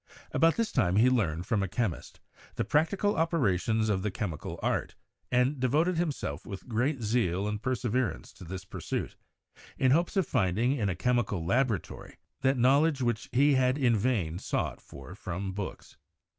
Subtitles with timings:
[0.31, 2.19] About this time he learned, from a chemist,
[2.55, 4.95] the prac tical operations of the chemical art,
[5.31, 9.15] and devoted himself with great zeal and perseverance to this pursuit,
[9.77, 14.39] in hopes of finding in a chemical laboratory that knowledge which he had in vain
[14.39, 15.97] sought for from books.